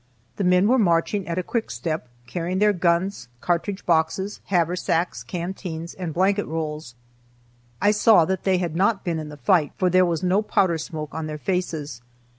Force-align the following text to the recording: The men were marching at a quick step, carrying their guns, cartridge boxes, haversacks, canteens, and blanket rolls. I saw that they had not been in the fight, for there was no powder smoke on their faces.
The 0.37 0.43
men 0.43 0.67
were 0.67 0.79
marching 0.79 1.27
at 1.27 1.37
a 1.37 1.43
quick 1.43 1.69
step, 1.69 2.07
carrying 2.25 2.57
their 2.57 2.73
guns, 2.73 3.27
cartridge 3.39 3.85
boxes, 3.85 4.39
haversacks, 4.45 5.21
canteens, 5.21 5.93
and 5.93 6.11
blanket 6.11 6.47
rolls. 6.47 6.95
I 7.79 7.91
saw 7.91 8.25
that 8.25 8.43
they 8.43 8.57
had 8.57 8.75
not 8.75 9.03
been 9.03 9.19
in 9.19 9.29
the 9.29 9.37
fight, 9.37 9.73
for 9.77 9.91
there 9.91 10.03
was 10.03 10.23
no 10.23 10.41
powder 10.41 10.79
smoke 10.79 11.13
on 11.13 11.27
their 11.27 11.37
faces. 11.37 12.01